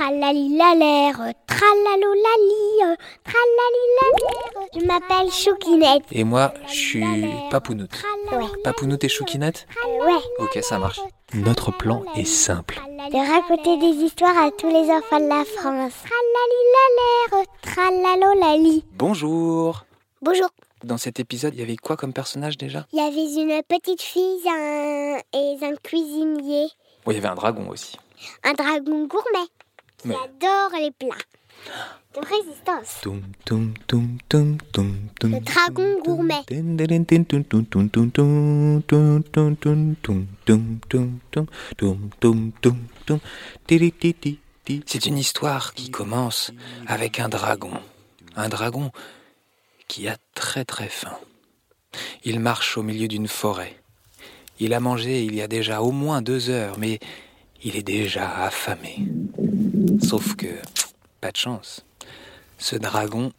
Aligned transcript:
Tralalilalère, 0.00 1.34
tralalolali, 1.46 2.96
tralalilalère. 3.22 4.68
Je 4.74 4.86
m'appelle 4.86 5.30
Choukinette. 5.30 6.04
Et 6.10 6.24
moi, 6.24 6.54
je 6.68 6.72
suis 6.72 7.04
Papounoute. 7.50 8.02
Ouais. 8.32 8.46
Papounoute 8.64 9.04
et 9.04 9.10
Choukinette 9.10 9.66
Ouais. 10.00 10.22
Ok, 10.38 10.58
ça 10.62 10.78
marche. 10.78 11.00
Notre 11.34 11.70
plan 11.70 12.02
est 12.16 12.24
simple. 12.24 12.80
De 13.12 13.30
raconter 13.30 13.76
des 13.76 14.02
histoires 14.02 14.38
à 14.38 14.50
tous 14.50 14.68
les 14.68 14.90
enfants 14.90 15.20
de 15.20 15.28
la 15.28 15.44
France. 15.44 15.92
Tralalilalère, 16.08 17.46
tralalolali. 17.60 18.86
Bonjour 18.92 19.84
Bonjour. 20.22 20.48
Dans 20.82 20.96
cet 20.96 21.20
épisode, 21.20 21.52
il 21.54 21.60
y 21.60 21.62
avait 21.62 21.76
quoi 21.76 21.98
comme 21.98 22.14
personnage 22.14 22.56
déjà? 22.56 22.86
Il 22.94 22.98
y 22.98 23.02
avait 23.02 23.34
une 23.34 23.62
petite 23.64 24.00
fille 24.00 24.48
un... 24.48 25.18
et 25.34 25.58
un 25.60 25.76
cuisinier. 25.82 26.68
Bon, 27.04 27.12
il 27.12 27.16
y 27.16 27.18
avait 27.18 27.28
un 27.28 27.34
dragon 27.34 27.68
aussi. 27.68 27.98
Un 28.44 28.54
dragon 28.54 29.06
gourmet. 29.06 29.48
J'adore 30.04 30.70
les 30.78 30.90
plats 30.92 31.16
de 32.14 32.20
résistance. 32.26 33.02
Le 35.22 35.40
dragon 35.40 36.00
gourmet. 36.02 36.42
C'est 44.86 45.06
une 45.06 45.18
histoire 45.18 45.74
qui 45.74 45.90
commence 45.90 46.52
avec 46.86 47.20
un 47.20 47.28
dragon. 47.28 47.72
Un 48.36 48.48
dragon 48.48 48.90
qui 49.86 50.08
a 50.08 50.16
très 50.34 50.64
très 50.64 50.88
faim. 50.88 51.18
Il 52.24 52.40
marche 52.40 52.78
au 52.78 52.82
milieu 52.82 53.08
d'une 53.08 53.28
forêt. 53.28 53.76
Il 54.60 54.74
a 54.74 54.80
mangé 54.80 55.24
il 55.24 55.34
y 55.34 55.42
a 55.42 55.48
déjà 55.48 55.82
au 55.82 55.90
moins 55.90 56.22
deux 56.22 56.50
heures, 56.50 56.78
mais 56.78 57.00
il 57.62 57.76
est 57.76 57.82
déjà 57.82 58.44
affamé. 58.44 58.98
Sauf 60.02 60.34
que, 60.36 60.60
pas 61.20 61.30
de 61.30 61.36
chance. 61.36 61.84
Ce 62.58 62.76
dragon 62.76 63.32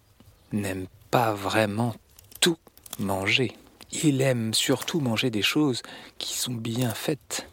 n'aime 0.51 0.87
pas 1.09 1.33
vraiment 1.33 1.95
tout 2.39 2.57
manger. 2.99 3.55
Il 4.03 4.21
aime 4.21 4.53
surtout 4.53 4.99
manger 4.99 5.29
des 5.29 5.41
choses 5.41 5.81
qui 6.17 6.37
sont 6.37 6.53
bien 6.53 6.93
faites. 6.93 7.47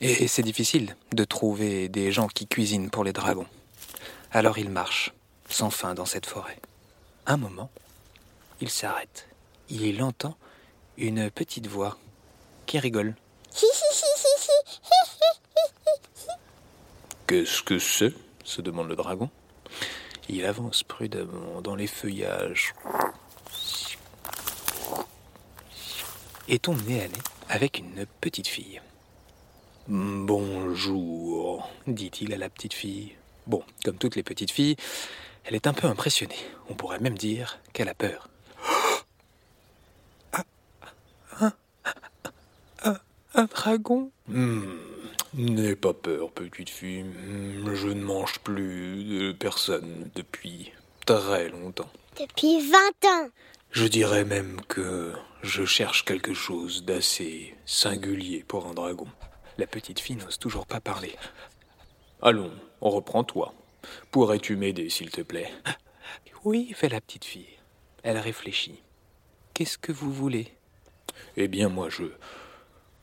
Et 0.00 0.26
c'est 0.26 0.42
difficile 0.42 0.96
de 1.12 1.24
trouver 1.24 1.88
des 1.88 2.10
gens 2.10 2.26
qui 2.26 2.46
cuisinent 2.46 2.90
pour 2.90 3.04
les 3.04 3.12
dragons. 3.12 3.46
Alors 4.32 4.58
il 4.58 4.70
marche, 4.70 5.12
sans 5.48 5.70
fin, 5.70 5.94
dans 5.94 6.06
cette 6.06 6.26
forêt. 6.26 6.58
Un 7.26 7.36
moment, 7.36 7.70
il 8.60 8.70
s'arrête. 8.70 9.28
Il 9.68 10.02
entend 10.02 10.36
une 10.98 11.30
petite 11.30 11.68
voix 11.68 11.98
qui 12.66 12.78
rigole. 12.78 13.14
Hi, 13.54 13.64
hi, 13.64 13.94
hi, 13.94 14.10
hi, 14.18 14.80
hi. 14.82 14.91
Qu'est-ce 17.32 17.62
que 17.62 17.78
c'est 17.78 18.12
se 18.44 18.60
demande 18.60 18.90
le 18.90 18.94
dragon. 18.94 19.30
Il 20.28 20.44
avance 20.44 20.82
prudemment 20.82 21.62
dans 21.62 21.74
les 21.74 21.86
feuillages 21.86 22.74
et 26.46 26.58
tombe 26.58 26.86
nez 26.86 27.04
à 27.04 27.08
nez 27.08 27.14
avec 27.48 27.78
une 27.78 28.04
petite 28.20 28.48
fille. 28.48 28.82
Bonjour, 29.88 31.70
dit-il 31.86 32.34
à 32.34 32.36
la 32.36 32.50
petite 32.50 32.74
fille. 32.74 33.16
Bon, 33.46 33.62
comme 33.82 33.96
toutes 33.96 34.16
les 34.16 34.22
petites 34.22 34.50
filles, 34.50 34.76
elle 35.44 35.54
est 35.54 35.66
un 35.66 35.72
peu 35.72 35.86
impressionnée. 35.86 36.36
On 36.68 36.74
pourrait 36.74 37.00
même 37.00 37.16
dire 37.16 37.60
qu'elle 37.72 37.88
a 37.88 37.94
peur. 37.94 38.28
Un, 41.40 41.52
un- 42.84 43.00
un 43.34 43.44
dragon? 43.46 44.10
Hmm, 44.28 44.76
N'aie 45.34 45.76
pas 45.76 45.94
peur, 45.94 46.30
petite 46.30 46.68
fille. 46.68 47.06
Je 47.72 47.88
ne 47.88 48.02
mange 48.02 48.38
plus 48.40 49.04
de 49.04 49.32
personne 49.32 50.10
depuis 50.14 50.72
très 51.06 51.48
longtemps. 51.48 51.90
Depuis 52.20 52.60
20 52.60 52.78
ans. 53.08 53.28
Je 53.70 53.86
dirais 53.86 54.24
même 54.26 54.60
que 54.68 55.14
je 55.42 55.64
cherche 55.64 56.04
quelque 56.04 56.34
chose 56.34 56.84
d'assez 56.84 57.54
singulier 57.64 58.44
pour 58.46 58.66
un 58.66 58.74
dragon. 58.74 59.06
La 59.56 59.66
petite 59.66 60.00
fille 60.00 60.16
n'ose 60.16 60.38
toujours 60.38 60.66
pas 60.66 60.80
parler. 60.80 61.14
Allons, 62.20 62.52
reprends-toi. 62.82 63.54
Pourrais-tu 64.10 64.56
m'aider, 64.56 64.90
s'il 64.90 65.10
te 65.10 65.22
plaît? 65.22 65.50
Oui, 66.44 66.72
fait 66.74 66.90
la 66.90 67.00
petite 67.00 67.24
fille. 67.24 67.58
Elle 68.02 68.18
réfléchit. 68.18 68.82
Qu'est-ce 69.54 69.78
que 69.78 69.92
vous 69.92 70.12
voulez? 70.12 70.52
Eh 71.36 71.48
bien, 71.48 71.68
moi, 71.68 71.88
je. 71.88 72.04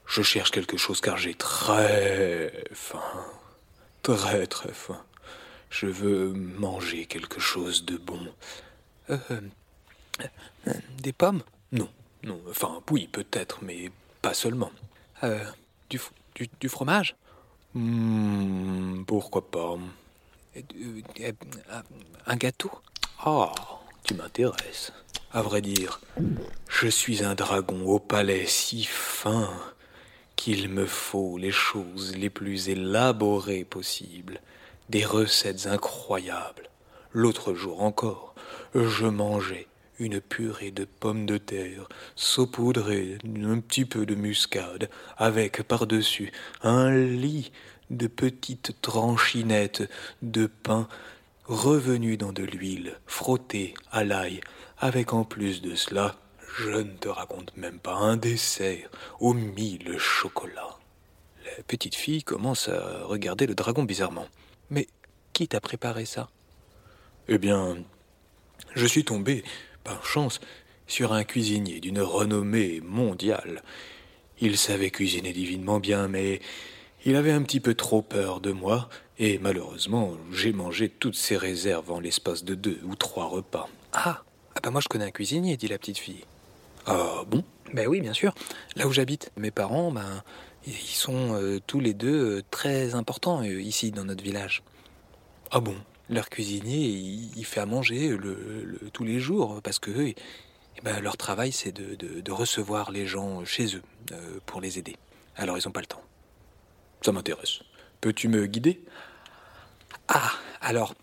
Je 0.09 0.23
cherche 0.23 0.51
quelque 0.51 0.75
chose 0.77 1.01
car 1.01 1.17
j'ai 1.17 1.35
très 1.35 2.51
faim. 2.73 3.01
Très, 4.01 4.47
très 4.47 4.73
faim. 4.73 4.99
Je 5.69 5.85
veux 5.85 6.33
manger 6.33 7.05
quelque 7.05 7.39
chose 7.39 7.85
de 7.85 7.97
bon. 7.97 8.19
Euh, 9.11 9.17
euh, 10.67 10.73
des 10.97 11.13
pommes? 11.13 11.43
Non, 11.71 11.89
non. 12.23 12.41
Enfin, 12.49 12.81
oui, 12.89 13.07
peut-être, 13.11 13.59
mais 13.63 13.91
pas 14.23 14.33
seulement. 14.33 14.71
Euh, 15.23 15.45
du, 15.91 15.99
du, 16.59 16.69
fromage? 16.69 17.15
Hmm, 17.75 19.03
Pourquoi 19.03 19.49
pas 19.49 19.77
Euh, 20.55 20.61
euh, 20.75 21.01
euh, 21.21 21.81
Un 22.25 22.35
gâteau? 22.35 22.71
Ah, 23.23 23.53
tu 24.03 24.15
m'intéresses. 24.15 24.91
À 25.31 25.43
vrai 25.43 25.61
dire, 25.61 26.01
je 26.67 26.87
suis 26.87 27.23
un 27.23 27.35
dragon 27.35 27.85
au 27.85 27.99
palais 27.99 28.47
si 28.47 28.83
fin 28.85 29.53
qu'il 30.39 30.69
me 30.69 30.85
faut 30.85 31.37
les 31.37 31.51
choses 31.51 32.15
les 32.15 32.29
plus 32.29 32.69
élaborées 32.69 33.65
possibles, 33.65 34.39
des 34.87 35.03
recettes 35.03 35.67
incroyables. 35.67 36.69
L'autre 37.11 37.53
jour 37.53 37.83
encore, 37.83 38.35
je 38.73 39.05
mangeais 39.05 39.67
une 39.99 40.21
purée 40.21 40.71
de 40.71 40.85
pommes 40.85 41.25
de 41.25 41.37
terre 41.37 41.89
saupoudrée 42.15 43.17
d'un 43.25 43.59
petit 43.59 43.83
peu 43.83 44.05
de 44.05 44.15
muscade, 44.15 44.89
avec 45.17 45.61
par-dessus 45.63 46.31
un 46.63 46.89
lit 46.95 47.51
de 47.89 48.07
petites 48.07 48.79
tranchinettes 48.79 49.89
de 50.21 50.45
pain 50.45 50.87
revenu 51.47 52.15
dans 52.15 52.31
de 52.31 52.43
l'huile, 52.43 52.97
frotté 53.07 53.73
à 53.91 54.05
l'ail, 54.05 54.39
avec 54.77 55.11
en 55.11 55.25
plus 55.25 55.61
de 55.61 55.75
cela, 55.75 56.15
je 56.57 56.71
ne 56.71 56.97
te 56.97 57.09
raconte 57.09 57.55
même 57.57 57.79
pas 57.79 57.95
un 57.95 58.17
dessert 58.17 58.89
au 59.19 59.33
mille 59.33 59.97
chocolat. 59.97 60.77
La 61.45 61.63
petite 61.63 61.95
fille 61.95 62.23
commence 62.23 62.69
à 62.69 63.03
regarder 63.03 63.47
le 63.47 63.55
dragon 63.55 63.83
bizarrement. 63.83 64.27
Mais 64.69 64.87
qui 65.33 65.47
t'a 65.47 65.61
préparé 65.61 66.05
ça? 66.05 66.29
Eh 67.27 67.37
bien, 67.37 67.77
je 68.75 68.85
suis 68.85 69.05
tombé, 69.05 69.43
par 69.83 70.05
chance, 70.05 70.39
sur 70.87 71.13
un 71.13 71.23
cuisinier 71.23 71.79
d'une 71.79 72.01
renommée 72.01 72.81
mondiale. 72.81 73.63
Il 74.39 74.57
savait 74.57 74.91
cuisiner 74.91 75.33
divinement 75.33 75.79
bien, 75.79 76.07
mais 76.07 76.41
il 77.05 77.15
avait 77.15 77.31
un 77.31 77.43
petit 77.43 77.59
peu 77.59 77.75
trop 77.75 78.01
peur 78.01 78.41
de 78.41 78.51
moi, 78.51 78.89
et 79.17 79.37
malheureusement, 79.37 80.17
j'ai 80.31 80.53
mangé 80.53 80.89
toutes 80.89 81.15
ses 81.15 81.37
réserves 81.37 81.91
en 81.91 81.99
l'espace 81.99 82.43
de 82.43 82.55
deux 82.55 82.79
ou 82.85 82.95
trois 82.95 83.27
repas. 83.27 83.69
Ah, 83.93 84.23
ah 84.55 84.59
bah 84.61 84.71
moi 84.71 84.81
je 84.81 84.87
connais 84.87 85.05
un 85.05 85.11
cuisinier, 85.11 85.57
dit 85.57 85.67
la 85.67 85.77
petite 85.77 85.97
fille. 85.97 86.25
Ah 86.89 87.23
bon 87.27 87.43
Ben 87.73 87.87
oui, 87.87 88.01
bien 88.01 88.13
sûr. 88.13 88.33
Là 88.75 88.87
où 88.87 88.91
j'habite, 88.91 89.31
mes 89.37 89.51
parents, 89.51 89.91
ben, 89.91 90.23
ils 90.65 90.73
sont 90.73 91.33
euh, 91.35 91.59
tous 91.65 91.79
les 91.79 91.93
deux 91.93 92.37
euh, 92.39 92.43
très 92.51 92.95
importants 92.95 93.41
euh, 93.43 93.61
ici 93.61 93.91
dans 93.91 94.05
notre 94.05 94.23
village. 94.23 94.63
Ah 95.51 95.59
bon? 95.59 95.75
Leur 96.09 96.29
cuisinier, 96.29 96.87
il, 96.87 97.37
il 97.37 97.45
fait 97.45 97.59
à 97.59 97.65
manger 97.67 98.09
le, 98.09 98.63
le- 98.63 98.89
tous 98.91 99.03
les 99.03 99.19
jours 99.19 99.61
parce 99.63 99.77
que 99.77 99.91
eux, 99.91 100.07
eh 100.07 100.81
ben, 100.83 100.99
leur 101.01 101.17
travail, 101.17 101.51
c'est 101.51 101.71
de, 101.71 101.93
de- 101.95 102.21
de 102.21 102.31
recevoir 102.31 102.91
les 102.91 103.05
gens 103.05 103.45
chez 103.45 103.75
eux 103.75 103.83
euh, 104.11 104.39
pour 104.47 104.59
les 104.59 104.79
aider. 104.79 104.95
Alors 105.35 105.57
ils 105.57 105.65
n'ont 105.67 105.71
pas 105.71 105.81
le 105.81 105.85
temps. 105.85 106.01
Ça 107.03 107.11
m'intéresse. 107.11 107.59
Peux-tu 108.01 108.27
me 108.27 108.47
guider? 108.47 108.83
Ah, 110.07 110.31
alors 110.61 110.95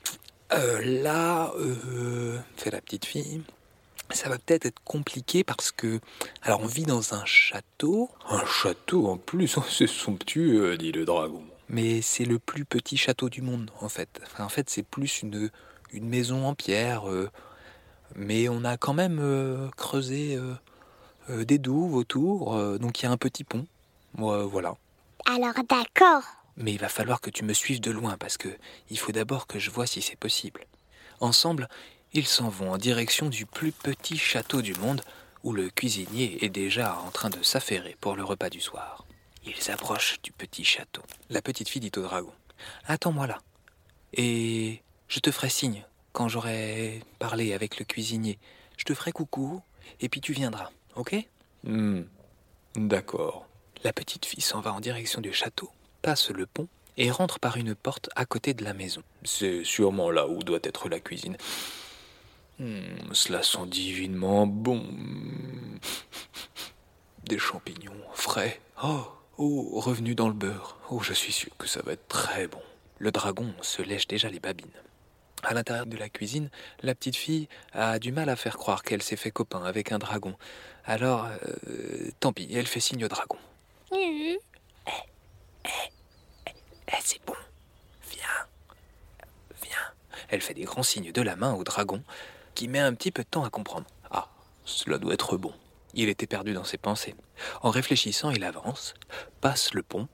euh, 0.53 0.80
là, 1.03 1.53
euh, 1.59 2.39
fait 2.56 2.71
la 2.71 2.80
petite 2.80 3.04
fille. 3.04 3.42
Ça 4.10 4.28
va 4.28 4.38
peut-être 4.38 4.66
être 4.66 4.80
compliqué 4.84 5.42
parce 5.44 5.72
que, 5.72 6.00
alors 6.42 6.60
on 6.60 6.66
vit 6.66 6.84
dans 6.84 7.14
un 7.14 7.24
château. 7.24 8.10
Un 8.28 8.44
château 8.47 9.08
en 9.08 9.16
plus, 9.18 9.58
c'est 9.68 9.86
somptueux, 9.88 10.76
dit 10.76 10.92
le 10.92 11.04
dragon. 11.04 11.42
Mais 11.68 12.00
c'est 12.03 12.24
le 12.24 12.38
plus 12.38 12.64
petit 12.64 12.97
château 12.97 13.28
du 13.28 13.42
monde, 13.42 13.70
en 13.80 13.88
fait. 13.88 14.20
Enfin, 14.24 14.44
en 14.44 14.48
fait, 14.48 14.70
c'est 14.70 14.84
plus 14.84 15.22
une, 15.22 15.50
une 15.92 16.08
maison 16.08 16.47
en 16.47 16.54
pierre. 16.54 17.10
euh, 17.10 17.28
mais 18.14 18.48
on 18.48 18.64
a 18.64 18.76
quand 18.76 18.94
même 18.94 19.18
euh, 19.20 19.68
creusé 19.76 20.36
euh, 20.36 20.54
euh, 21.28 21.44
des 21.44 21.58
douves 21.58 21.94
autour, 21.94 22.54
euh, 22.54 22.78
donc 22.78 23.00
il 23.00 23.06
y 23.06 23.08
a 23.08 23.10
un 23.10 23.16
petit 23.16 23.42
pont. 23.44 23.66
Voilà. 24.14 24.76
Alors 25.26 25.54
d'accord. 25.68 26.22
Mais 26.56 26.72
il 26.72 26.78
va 26.78 26.88
falloir 26.88 27.20
que 27.20 27.28
tu 27.30 27.44
me 27.44 27.53
suives 27.53 27.80
de 27.80 27.91
loin 27.91 28.16
parce 28.16 28.38
que 28.38 28.48
il 28.88 28.98
faut 28.98 29.12
d'abord 29.12 29.47
que 29.47 29.58
je 29.58 29.70
vois 29.70 29.86
si 29.86 30.00
c'est 30.00 30.16
possible. 30.16 30.64
Ensemble, 31.20 31.68
ils 32.16 32.27
s'en 32.27 32.48
vont 32.48 32.72
en 32.72 32.78
direction 32.78 33.28
du 33.28 33.45
plus 33.45 33.72
petit 33.72 34.16
château 34.16 34.63
du 34.63 34.72
monde 34.74 35.03
où 35.45 35.53
le 35.53 35.68
cuisinier 35.68 36.45
est 36.45 36.48
déjà 36.48 36.98
en 36.98 37.10
train 37.10 37.28
de 37.28 37.42
s'affairer 37.42 37.97
pour 38.01 38.16
le 38.16 38.24
repas 38.24 38.48
du 38.48 38.60
soir. 38.60 39.04
Ils 39.45 39.71
approchent 39.71 40.16
du 40.22 40.33
petit 40.33 40.65
château. 40.65 41.03
La 41.28 41.42
petite 41.42 41.68
fille 41.68 41.80
dit 41.80 41.92
au 41.97 42.03
dragon 42.03 42.33
Attends-moi 42.86 43.27
là. 43.27 43.39
Et 44.15 44.83
je 45.09 45.21
te 45.21 45.30
ferai 45.30 45.51
signe 45.51 45.84
quand 46.13 46.28
j'aurai 46.28 47.03
parlé 47.18 47.53
avec 47.53 47.78
le 47.78 47.84
cuisinier. 47.84 48.39
Je 48.78 48.84
te 48.84 48.95
ferai 48.95 49.13
coucou, 49.13 49.60
et 50.01 50.09
puis 50.09 50.21
tu 50.22 50.33
viendras, 50.33 50.71
ok? 50.95 51.16
Hmm, 51.65 52.03
D'accord. 52.74 53.47
La 53.84 53.92
petite 53.92 54.24
fille 54.24 54.41
s'en 54.41 54.60
va 54.60 54.72
en 54.72 54.80
direction 54.80 55.21
du 55.21 55.33
château, 55.33 55.71
passe 56.01 56.30
le 56.30 56.47
pont 56.47 56.68
et 56.97 57.10
rentre 57.10 57.39
par 57.39 57.59
une 57.59 57.74
porte 57.74 58.09
à 58.16 58.24
côté 58.24 58.54
de 58.54 58.65
la 58.65 58.72
maison. 58.72 59.03
C'est 59.22 59.65
sûrement 59.65 60.10
là 60.10 60.27
où 60.27 60.42
doit 60.42 60.60
être 60.63 60.89
la 60.89 60.98
cuisine. 60.98 61.36
Hmm, 62.58 63.12
cela 63.12 63.42
sent 63.42 63.66
divinement 63.66 64.47
bon. 64.47 64.82
Des 67.24 67.38
champignons 67.38 67.92
frais. 68.14 68.60
Oh, 68.82 69.04
oh, 69.36 69.80
revenu 69.80 70.14
dans 70.14 70.28
le 70.28 70.34
beurre. 70.34 70.78
Oh, 70.91 71.00
je 71.03 71.12
suis 71.12 71.32
sûr 71.32 71.50
que 71.58 71.66
ça 71.66 71.82
va 71.82 71.92
être 71.92 72.08
très 72.08 72.47
bon. 72.47 72.62
Le 72.98 73.10
dragon 73.10 73.53
se 73.60 73.82
lèche 73.82 74.06
déjà 74.06 74.30
les 74.30 74.41
babines. 74.41 74.70
À 75.42 75.53
l'intérieur 75.53 75.86
de 75.86 75.97
la 75.97 76.08
cuisine, 76.08 76.50
la 76.82 76.94
petite 76.94 77.16
fille 77.16 77.48
a 77.72 77.98
du 77.98 78.10
mal 78.10 78.30
à 78.30 78.36
faire 78.36 78.56
croire 78.56 78.82
qu'elle 78.82 79.03
s'est 79.03 79.16
fait 79.16 79.30
copain 79.30 79.62
avec 79.62 79.92
un 79.92 79.98
dragon. 79.98 80.34
Alors, 80.84 81.26
euh, 81.26 82.10
tant 82.20 82.32
pis, 82.32 82.48
elle 82.53 82.66
fait 82.66 82.80
signe 82.80 83.04
au 83.04 83.08
dragon. 83.08 83.36
Eh, 83.92 84.38
eh, 84.86 84.91
eh, 86.88 86.92
c'est 87.03 87.24
bon. 87.26 87.34
Viens. 88.10 88.47
Viens. 89.62 89.92
Elle 90.30 90.41
fait 90.41 90.54
des 90.54 90.64
grands 90.64 90.82
signes 90.82 91.12
de 91.12 91.22
la 91.22 91.36
main 91.36 91.53
au 91.54 91.64
dragon, 91.64 92.03
qui 92.56 92.66
met 92.66 92.80
un 92.80 92.94
petit 92.94 93.12
peu 93.12 93.22
de 93.22 93.28
temps 93.28 93.44
à 93.44 93.50
comprendre. 93.50 93.86
Ah, 94.10 94.28
cela 94.64 94.98
doit 94.98 95.14
être 95.14 95.36
bon. 95.36 95.53
Il 95.94 96.08
était 96.08 96.26
perdu 96.26 96.54
dans 96.54 96.64
ses 96.64 96.78
pensées. 96.78 97.14
En 97.62 97.70
réfléchissant, 97.70 98.30
il 98.30 98.42
avance, 98.42 98.94
passe 99.41 99.74
le 99.74 99.82
pont. 99.82 100.08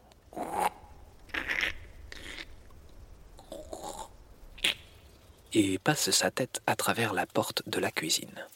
Et 5.54 5.78
passe 5.78 6.10
sa 6.10 6.30
tête 6.30 6.60
à 6.66 6.76
travers 6.76 7.14
la 7.14 7.26
porte 7.26 7.62
de 7.66 7.78
la 7.78 7.90
cuisine. 7.90 8.46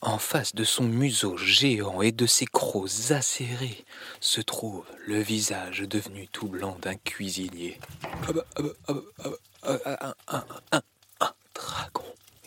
En 0.00 0.18
face 0.18 0.54
de 0.54 0.64
son 0.64 0.84
museau 0.84 1.36
géant 1.36 2.02
et 2.02 2.12
de 2.12 2.26
ses 2.26 2.46
crocs 2.46 3.10
acérés 3.10 3.84
se 4.20 4.40
trouve 4.40 4.84
le 5.06 5.18
visage 5.18 5.80
devenu 5.80 6.28
tout 6.28 6.46
blanc 6.46 6.76
d'un 6.80 6.96
cuisinier. 6.96 7.78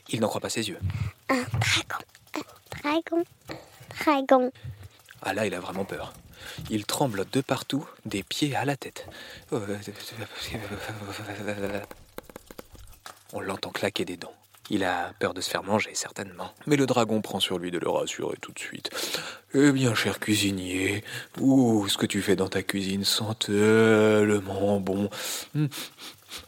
Il 0.09 0.19
n'en 0.21 0.27
croit 0.27 0.41
pas 0.41 0.49
ses 0.49 0.69
yeux. 0.69 0.79
Un 1.29 1.43
dragon. 1.59 2.05
Un 2.35 2.81
dragon. 2.81 3.23
Un 3.49 4.03
dragon. 4.03 4.51
Ah 5.21 5.33
là, 5.33 5.45
il 5.45 5.53
a 5.53 5.59
vraiment 5.59 5.85
peur. 5.85 6.13
Il 6.69 6.85
tremble 6.85 7.25
de 7.31 7.41
partout, 7.41 7.87
des 8.05 8.23
pieds 8.23 8.55
à 8.55 8.65
la 8.65 8.77
tête. 8.77 9.07
On 13.33 13.39
l'entend 13.41 13.71
claquer 13.71 14.05
des 14.05 14.17
dents. 14.17 14.33
Il 14.69 14.83
a 14.83 15.13
peur 15.19 15.33
de 15.33 15.39
se 15.39 15.49
faire 15.49 15.63
manger, 15.63 15.91
certainement. 15.93 16.51
Mais 16.65 16.75
le 16.75 16.85
dragon 16.85 17.21
prend 17.21 17.39
sur 17.39 17.57
lui 17.57 17.71
de 17.71 17.79
le 17.79 17.89
rassurer 17.89 18.35
tout 18.41 18.51
de 18.51 18.59
suite. 18.59 18.89
Eh 19.53 19.71
bien, 19.71 19.95
cher 19.95 20.19
cuisinier, 20.19 21.05
ouh, 21.39 21.87
ce 21.87 21.97
que 21.97 22.05
tu 22.05 22.21
fais 22.21 22.35
dans 22.35 22.49
ta 22.49 22.63
cuisine 22.63 23.05
sent 23.05 23.23
tellement 23.39 24.79
bon? 24.81 25.09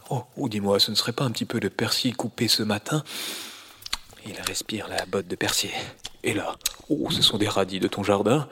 Oh, 0.09 0.23
oh 0.37 0.49
dis-moi, 0.49 0.79
ce 0.79 0.91
ne 0.91 0.95
serait 0.95 1.13
pas 1.13 1.23
un 1.23 1.31
petit 1.31 1.45
peu 1.45 1.59
de 1.59 1.69
persil 1.69 2.15
coupé 2.15 2.47
ce 2.47 2.63
matin? 2.63 3.03
Il 4.25 4.39
respire 4.41 4.87
la 4.87 5.05
botte 5.05 5.27
de 5.27 5.35
persil. 5.35 5.71
Et 6.23 6.33
là, 6.33 6.55
oh, 6.89 7.09
ce 7.09 7.21
sont 7.21 7.37
des 7.37 7.47
radis 7.47 7.79
de 7.79 7.87
ton 7.87 8.03
jardin 8.03 8.49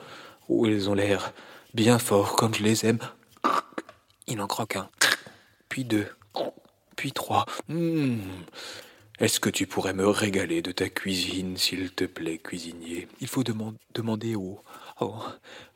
Oh, 0.48 0.66
ils 0.66 0.88
ont 0.88 0.94
l'air 0.94 1.32
bien 1.74 1.98
forts, 1.98 2.36
comme 2.36 2.54
je 2.54 2.62
les 2.62 2.86
aime. 2.86 3.00
Il 4.26 4.40
en 4.40 4.46
croque 4.46 4.76
un, 4.76 4.88
puis 5.68 5.84
deux, 5.84 6.08
puis 6.96 7.12
trois. 7.12 7.44
Hmm. 7.68 8.18
Est-ce 9.18 9.40
que 9.40 9.50
tu 9.50 9.66
pourrais 9.66 9.94
me 9.94 10.08
régaler 10.08 10.62
de 10.62 10.70
ta 10.70 10.88
cuisine, 10.88 11.56
s'il 11.56 11.90
te 11.92 12.04
plaît, 12.04 12.38
cuisinier? 12.38 13.08
Il 13.20 13.26
faut 13.26 13.42
deman- 13.42 13.74
demander 13.94 14.36
aux... 14.36 14.62
Oh, 15.00 15.16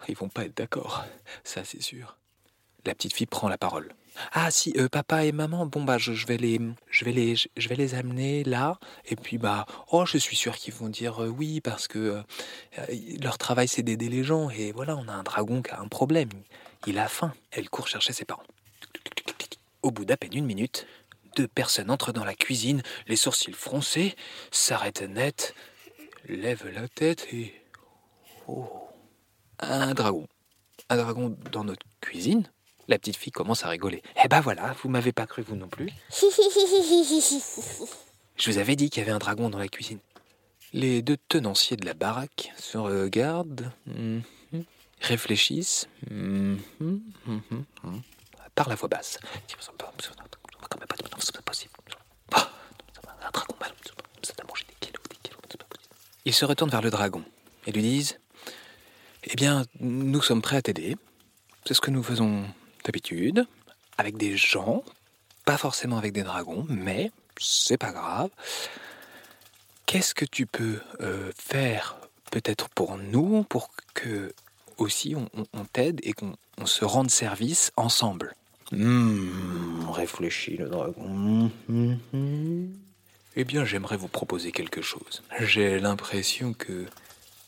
ils 0.08 0.16
vont 0.16 0.28
pas 0.28 0.44
être 0.44 0.56
d'accord, 0.56 1.04
ça 1.44 1.64
c'est 1.64 1.82
sûr. 1.82 2.16
La 2.84 2.94
petite 2.94 3.14
fille 3.14 3.26
prend 3.26 3.48
la 3.48 3.58
parole. 3.58 3.94
Ah 4.32 4.50
si, 4.50 4.74
euh, 4.76 4.88
papa 4.88 5.24
et 5.24 5.32
maman, 5.32 5.66
bon 5.66 5.84
bah 5.84 5.98
je, 5.98 6.12
vais 6.26 6.36
les, 6.36 6.60
je 6.90 7.04
vais 7.04 7.12
les, 7.12 7.34
je 7.34 7.68
vais 7.68 7.76
les 7.76 7.94
amener 7.94 8.44
là. 8.44 8.78
Et 9.06 9.16
puis 9.16 9.38
bah, 9.38 9.66
oh 9.90 10.04
je 10.06 10.18
suis 10.18 10.36
sûr 10.36 10.56
qu'ils 10.56 10.74
vont 10.74 10.88
dire 10.88 11.22
euh, 11.22 11.28
oui 11.28 11.60
parce 11.60 11.88
que 11.88 12.22
euh, 12.78 12.94
leur 13.22 13.38
travail 13.38 13.68
c'est 13.68 13.82
d'aider 13.82 14.08
les 14.08 14.24
gens. 14.24 14.50
Et 14.50 14.72
voilà, 14.72 14.96
on 14.96 15.08
a 15.08 15.12
un 15.12 15.22
dragon 15.22 15.62
qui 15.62 15.70
a 15.70 15.80
un 15.80 15.88
problème. 15.88 16.30
Il 16.86 16.98
a 16.98 17.08
faim. 17.08 17.32
Elle 17.50 17.70
court 17.70 17.88
chercher 17.88 18.12
ses 18.12 18.24
parents. 18.24 18.42
Au 19.82 19.90
bout 19.90 20.04
d'à 20.04 20.16
peine 20.16 20.34
une 20.34 20.46
minute, 20.46 20.86
deux 21.36 21.48
personnes 21.48 21.90
entrent 21.90 22.12
dans 22.12 22.24
la 22.24 22.34
cuisine, 22.34 22.82
les 23.08 23.16
sourcils 23.16 23.52
froncés, 23.52 24.14
s'arrêtent 24.50 25.02
net, 25.02 25.54
lèvent 26.28 26.68
la 26.68 26.88
tête 26.88 27.26
et... 27.32 27.54
Oh 28.46 28.68
Un 29.58 29.94
dragon. 29.94 30.26
Un 30.88 30.96
dragon 30.96 31.36
dans 31.50 31.64
notre 31.64 31.86
cuisine 32.00 32.48
La 32.92 32.98
petite 32.98 33.16
fille 33.16 33.32
commence 33.32 33.64
à 33.64 33.70
rigoler. 33.70 34.02
Eh 34.22 34.28
ben 34.28 34.42
voilà, 34.42 34.76
vous 34.82 34.90
m'avez 34.90 35.12
pas 35.12 35.24
cru 35.24 35.40
vous 35.40 35.56
non 35.56 35.66
plus. 35.66 35.88
Je 38.36 38.50
vous 38.50 38.58
avais 38.58 38.76
dit 38.76 38.90
qu'il 38.90 39.00
y 39.00 39.02
avait 39.02 39.12
un 39.12 39.18
dragon 39.18 39.48
dans 39.48 39.58
la 39.58 39.68
cuisine. 39.68 39.98
Les 40.74 41.00
deux 41.00 41.16
tenanciers 41.16 41.78
de 41.78 41.86
la 41.86 41.94
baraque 41.94 42.52
se 42.58 42.76
regardent, 42.76 43.72
mhm, 43.86 44.20
réfléchissent, 45.00 45.88
mhm, 46.10 46.60
mhm, 46.80 47.00
mhm, 47.26 48.02
parlent 48.54 48.72
à 48.72 48.74
voix 48.74 48.90
basse. 48.90 49.18
Possible. 51.46 51.72
Ils 56.26 56.34
se 56.34 56.44
retournent 56.44 56.68
vers 56.70 56.82
le 56.82 56.90
dragon 56.90 57.24
et 57.66 57.72
lui 57.72 57.80
disent 57.80 58.18
Eh 59.24 59.34
bien, 59.34 59.64
nous 59.80 60.20
sommes 60.20 60.42
prêts 60.42 60.56
à 60.56 60.62
t'aider. 60.62 60.98
C'est 61.64 61.72
ce 61.72 61.80
que 61.80 61.90
nous 61.90 62.02
faisons 62.02 62.44
d'habitude, 62.84 63.46
avec 63.98 64.16
des 64.16 64.36
gens, 64.36 64.82
pas 65.44 65.58
forcément 65.58 65.98
avec 65.98 66.12
des 66.12 66.22
dragons, 66.22 66.66
mais 66.68 67.10
c'est 67.40 67.78
pas 67.78 67.92
grave. 67.92 68.30
Qu'est-ce 69.86 70.14
que 70.14 70.24
tu 70.24 70.46
peux 70.46 70.80
euh, 71.00 71.30
faire 71.36 71.96
peut-être 72.30 72.68
pour 72.70 72.96
nous, 72.96 73.42
pour 73.44 73.70
que 73.94 74.32
aussi 74.78 75.14
on, 75.14 75.28
on- 75.38 75.46
on 75.52 75.64
t'aide 75.64 76.00
et 76.02 76.12
qu'on 76.12 76.34
on 76.58 76.66
se 76.66 76.84
rende 76.84 77.10
service 77.10 77.72
ensemble? 77.76 78.34
Hmm, 78.70 79.88
réfléchit 79.90 80.56
le 80.56 80.68
dragon. 80.68 81.50
Eh 83.34 83.44
bien, 83.44 83.64
j'aimerais 83.64 83.96
vous 83.96 84.08
proposer 84.08 84.50
quelque 84.52 84.80
chose. 84.82 85.22
J'ai 85.40 85.78
l'impression 85.78 86.52
que 86.54 86.86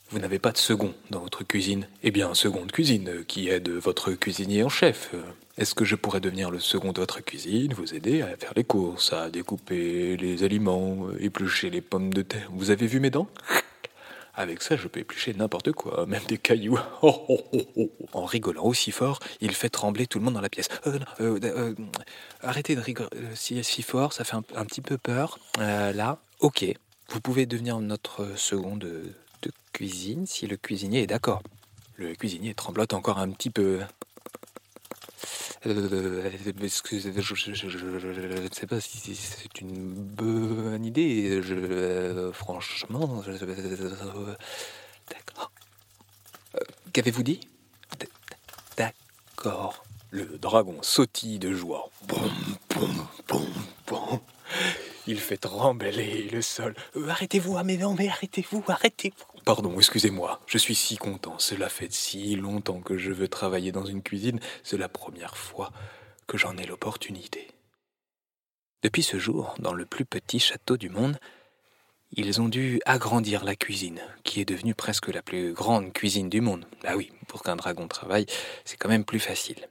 vous 0.09 0.19
n'avez 0.19 0.39
pas 0.39 0.51
de 0.51 0.57
second 0.57 0.93
dans 1.09 1.19
votre 1.19 1.43
cuisine. 1.43 1.87
Eh 2.03 2.11
bien, 2.11 2.29
un 2.29 2.35
second 2.35 2.65
cuisine 2.67 3.09
euh, 3.09 3.23
qui 3.27 3.49
aide 3.49 3.69
votre 3.69 4.11
cuisinier 4.11 4.63
en 4.63 4.69
chef. 4.69 5.09
Euh, 5.13 5.21
Est-ce 5.57 5.73
que 5.73 5.83
je 5.83 5.95
pourrais 5.95 6.19
devenir 6.19 6.51
le 6.51 6.59
second 6.59 6.91
de 6.91 6.99
votre 6.99 7.21
cuisine, 7.21 7.73
vous 7.73 7.95
aider 7.95 8.21
à 8.21 8.37
faire 8.37 8.53
les 8.55 8.63
courses, 8.63 9.13
à 9.13 9.29
découper 9.29 10.15
les 10.17 10.43
aliments, 10.43 11.07
euh, 11.07 11.17
éplucher 11.23 11.69
les 11.69 11.81
pommes 11.81 12.13
de 12.13 12.21
terre? 12.21 12.49
Vous 12.53 12.69
avez 12.69 12.85
vu 12.85 12.99
mes 12.99 13.09
dents? 13.09 13.27
Avec 14.37 14.61
ça, 14.61 14.75
je 14.75 14.87
peux 14.89 14.99
éplucher 14.99 15.33
n'importe 15.33 15.71
quoi, 15.71 16.05
même 16.05 16.23
des 16.27 16.37
cailloux. 16.37 16.77
Oh, 17.01 17.25
oh, 17.29 17.61
oh. 17.77 17.89
En 18.11 18.25
rigolant 18.25 18.65
aussi 18.65 18.91
fort, 18.91 19.19
il 19.39 19.53
fait 19.53 19.69
trembler 19.69 20.07
tout 20.07 20.19
le 20.19 20.25
monde 20.25 20.33
dans 20.33 20.41
la 20.41 20.49
pièce. 20.49 20.67
Arrêtez 22.41 22.75
de 22.75 22.81
rigoler 22.81 23.09
si, 23.33 23.63
si 23.63 23.81
fort, 23.81 24.11
ça 24.11 24.25
fait 24.25 24.35
un, 24.35 24.65
petit 24.65 24.81
peu 24.81 24.97
peur. 24.97 25.39
Là, 25.57 26.19
ok, 26.41 26.65
vous 27.09 27.21
pouvez 27.21 27.45
devenir 27.45 27.79
notre 27.79 28.37
second 28.37 28.75
cuisine 29.73 30.25
si 30.25 30.47
le 30.47 30.57
cuisinier 30.57 31.03
est 31.03 31.07
d'accord. 31.07 31.41
Le 31.97 32.13
cuisinier 32.15 32.53
tremblote 32.53 32.93
encore 32.93 33.19
un 33.19 33.29
petit 33.31 33.49
peu. 33.49 33.81
Euh, 35.65 36.29
excusez, 36.61 37.11
je, 37.15 37.33
je- 37.35 38.41
ne 38.41 38.47
sais 38.53 38.67
pas 38.67 38.79
si 38.79 39.15
c'est 39.15 39.61
une 39.61 39.93
bonne 39.93 40.85
idée. 40.85 41.41
Je, 41.41 41.55
euh, 41.55 42.31
franchement, 42.33 43.23
d'accord. 45.09 45.51
Euh, 46.55 46.59
Qu'avez-vous 46.93 47.23
dit? 47.23 47.39
D'accord. 48.77 49.83
Le 50.11 50.25
dragon 50.37 50.77
sautille 50.81 51.39
de 51.39 51.51
joie. 51.53 51.89
Boum, 52.07 52.31
boum, 52.69 53.07
boum. 53.87 54.19
Il 55.07 55.19
fait 55.19 55.37
trembler 55.37 56.29
le 56.31 56.41
sol. 56.41 56.75
Euh, 56.95 57.09
arrêtez-vous, 57.09 57.57
ah 57.57 57.63
mais 57.63 57.77
non, 57.77 57.95
mais 57.97 58.07
arrêtez-vous, 58.07 58.63
arrêtez-vous. 58.67 59.34
Pardon, 59.45 59.75
excusez-moi, 59.77 60.41
je 60.47 60.57
suis 60.57 60.73
si 60.73 60.97
content. 60.97 61.37
Cela 61.37 61.69
fait 61.69 61.93
si 61.93 62.35
longtemps 62.35 62.81
que 62.81 62.97
je 62.97 63.11
veux 63.11 63.27
travailler 63.27 63.71
dans 63.71 63.85
une 63.85 64.01
cuisine. 64.01 64.39
C'est 64.63 64.77
la 64.77 64.89
première 64.89 65.37
fois 65.37 65.71
que 66.25 66.35
j'en 66.35 66.57
ai 66.57 66.65
l'opportunité. 66.65 67.47
Depuis 68.81 69.03
ce 69.03 69.19
jour, 69.19 69.53
dans 69.59 69.73
le 69.73 69.85
plus 69.85 70.03
petit 70.03 70.39
château 70.39 70.77
du 70.77 70.89
monde, 70.89 71.19
ils 72.11 72.41
ont 72.41 72.49
dû 72.49 72.81
agrandir 72.85 73.43
la 73.43 73.55
cuisine, 73.55 74.01
qui 74.23 74.41
est 74.41 74.45
devenue 74.45 74.73
presque 74.73 75.09
la 75.09 75.21
plus 75.21 75.53
grande 75.53 75.93
cuisine 75.93 76.29
du 76.29 76.41
monde. 76.41 76.65
Bah 76.81 76.95
oui, 76.95 77.11
pour 77.27 77.43
qu'un 77.43 77.55
dragon 77.55 77.87
travaille, 77.87 78.25
c'est 78.63 78.77
quand 78.77 78.89
même 78.89 79.05
plus 79.05 79.19
facile. 79.19 79.67